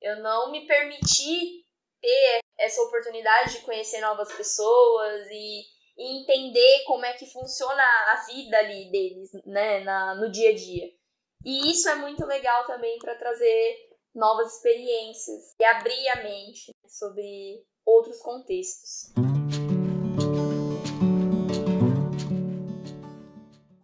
Eu 0.00 0.20
não 0.22 0.50
me 0.50 0.66
permiti 0.66 1.65
ter 2.00 2.40
essa 2.58 2.82
oportunidade 2.82 3.54
de 3.54 3.60
conhecer 3.60 4.00
novas 4.00 4.32
pessoas 4.32 5.26
e, 5.30 5.62
e 5.96 6.22
entender 6.22 6.84
como 6.86 7.04
é 7.04 7.12
que 7.14 7.26
funciona 7.26 7.82
a 7.82 8.24
vida 8.26 8.58
ali 8.58 8.90
deles, 8.90 9.30
né, 9.44 9.80
na, 9.80 10.14
no 10.14 10.30
dia 10.30 10.50
a 10.50 10.54
dia. 10.54 10.90
E 11.44 11.70
isso 11.70 11.88
é 11.88 11.94
muito 11.94 12.24
legal 12.26 12.66
também 12.66 12.98
para 12.98 13.14
trazer 13.14 13.76
novas 14.14 14.56
experiências 14.56 15.54
e 15.58 15.64
abrir 15.64 16.08
a 16.08 16.22
mente 16.22 16.72
sobre 16.88 17.62
outros 17.84 18.18
contextos. 18.20 19.12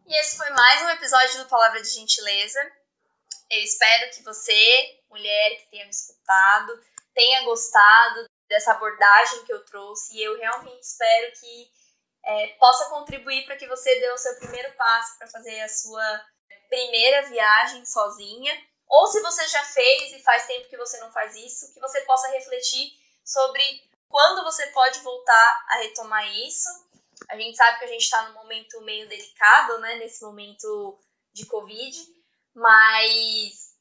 E 0.07 0.20
esse 0.20 0.37
foi 0.37 0.51
mais 0.51 0.83
um 0.83 0.88
episódio 0.90 1.38
do 1.38 1.48
Palavra 1.48 1.81
de 1.81 1.88
Gentileza. 1.88 2.61
Eu 3.53 3.61
espero 3.61 4.11
que 4.12 4.23
você, 4.23 5.01
mulher 5.11 5.57
que 5.59 5.71
tenha 5.71 5.85
me 5.85 5.91
escutado, 5.91 6.73
tenha 7.15 7.45
gostado 7.45 8.27
dessa 8.49 8.73
abordagem 8.73 9.45
que 9.45 9.53
eu 9.53 9.65
trouxe. 9.65 10.17
E 10.17 10.23
eu 10.23 10.38
realmente 10.38 10.81
espero 10.81 11.33
que 11.38 11.71
é, 12.25 12.47
possa 12.59 12.88
contribuir 12.88 13.45
para 13.45 13.57
que 13.57 13.69
você 13.69 13.95
dê 14.01 14.11
o 14.11 14.19
seu 14.19 14.35
primeiro 14.37 14.73
passo 14.73 15.19
para 15.19 15.29
fazer 15.29 15.61
a 15.61 15.69
sua 15.69 16.27
primeira 16.69 17.29
viagem 17.29 17.85
sozinha. 17.85 18.59
Ou 18.88 19.07
se 19.07 19.21
você 19.21 19.47
já 19.49 19.62
fez 19.65 20.12
e 20.12 20.23
faz 20.23 20.47
tempo 20.47 20.69
que 20.69 20.77
você 20.77 20.99
não 21.01 21.12
faz 21.12 21.37
isso, 21.37 21.73
que 21.75 21.81
você 21.81 22.01
possa 22.03 22.29
refletir 22.29 22.91
sobre 23.25 23.62
quando 24.09 24.45
você 24.45 24.67
pode 24.69 24.99
voltar 25.01 25.67
a 25.69 25.77
retomar 25.77 26.27
isso 26.38 26.69
a 27.29 27.37
gente 27.37 27.57
sabe 27.57 27.79
que 27.79 27.85
a 27.85 27.88
gente 27.88 28.03
está 28.03 28.29
num 28.29 28.35
momento 28.35 28.81
meio 28.83 29.09
delicado, 29.09 29.79
né? 29.79 29.97
Nesse 29.97 30.23
momento 30.23 30.99
de 31.33 31.47
Covid, 31.47 31.97
mas 32.55 33.73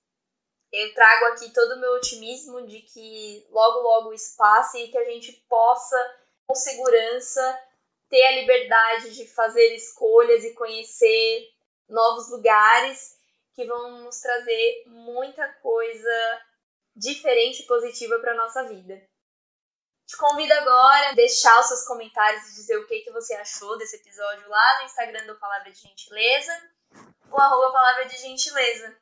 eu 0.72 0.94
trago 0.94 1.26
aqui 1.26 1.52
todo 1.52 1.74
o 1.74 1.80
meu 1.80 1.92
otimismo 1.94 2.66
de 2.66 2.82
que 2.82 3.46
logo, 3.50 3.80
logo 3.80 4.14
isso 4.14 4.36
passe 4.38 4.80
e 4.80 4.88
que 4.90 4.98
a 4.98 5.06
gente 5.06 5.34
possa 5.50 5.98
com 6.48 6.56
segurança, 6.56 7.62
ter 8.10 8.24
a 8.24 8.32
liberdade 8.32 9.16
de 9.16 9.28
fazer 9.28 9.74
escolhas 9.74 10.44
e 10.44 10.54
conhecer 10.54 11.50
novos 11.88 12.30
lugares 12.30 13.18
que 13.54 13.66
vão 13.66 14.04
nos 14.04 14.20
trazer 14.20 14.84
muita 14.88 15.48
coisa 15.62 16.42
diferente 16.96 17.64
e 17.64 17.68
positiva 17.68 18.20
para 18.20 18.36
nossa 18.36 18.64
vida. 18.64 19.02
Te 20.06 20.18
convido 20.18 20.54
agora 20.54 21.10
a 21.10 21.14
deixar 21.14 21.58
os 21.62 21.68
seus 21.68 21.84
comentários 21.86 22.50
e 22.50 22.56
dizer 22.56 22.78
o 22.78 22.88
que, 22.88 23.00
que 23.00 23.12
você 23.12 23.34
achou 23.36 23.78
desse 23.78 23.96
episódio 23.96 24.50
lá 24.50 24.80
no 24.80 24.86
Instagram 24.86 25.26
do 25.26 25.40
Palavra 25.40 25.72
de 25.72 25.80
Gentileza, 25.80 26.52
o 27.30 27.38
arroba 27.40 27.72
Palavra 27.72 28.06
de 28.06 28.18
Gentileza. 28.18 28.98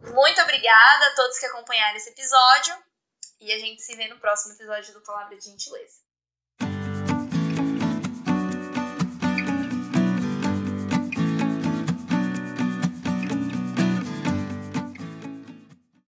Muito 0.00 0.40
obrigada 0.42 1.06
a 1.06 1.14
todos 1.14 1.38
que 1.38 1.46
acompanharam 1.46 1.96
esse 1.96 2.10
episódio 2.10 2.74
e 3.40 3.52
a 3.52 3.58
gente 3.58 3.82
se 3.82 3.96
vê 3.96 4.08
no 4.08 4.18
próximo 4.18 4.54
episódio 4.54 4.92
do 4.94 5.02
Palavra 5.02 5.36
de 5.36 5.44
Gentileza. 5.44 6.01